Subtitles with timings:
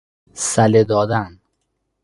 [0.33, 1.39] صله دادن